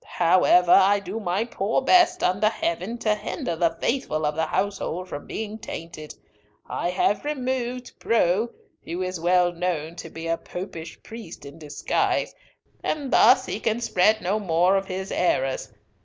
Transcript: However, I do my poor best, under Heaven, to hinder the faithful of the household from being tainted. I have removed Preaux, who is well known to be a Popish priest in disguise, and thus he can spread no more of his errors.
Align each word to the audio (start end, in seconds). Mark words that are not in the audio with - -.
However, 0.17 0.71
I 0.71 0.99
do 0.99 1.19
my 1.19 1.45
poor 1.45 1.79
best, 1.83 2.23
under 2.23 2.49
Heaven, 2.49 2.97
to 2.97 3.13
hinder 3.13 3.55
the 3.55 3.77
faithful 3.79 4.25
of 4.25 4.33
the 4.33 4.47
household 4.47 5.07
from 5.07 5.27
being 5.27 5.59
tainted. 5.59 6.15
I 6.67 6.89
have 6.89 7.23
removed 7.23 7.91
Preaux, 7.99 8.49
who 8.83 9.03
is 9.03 9.19
well 9.19 9.51
known 9.51 9.95
to 9.97 10.09
be 10.09 10.25
a 10.25 10.37
Popish 10.37 11.03
priest 11.03 11.45
in 11.45 11.59
disguise, 11.59 12.33
and 12.83 13.11
thus 13.13 13.45
he 13.45 13.59
can 13.59 13.79
spread 13.79 14.21
no 14.21 14.39
more 14.39 14.75
of 14.75 14.87
his 14.87 15.11
errors. 15.11 15.71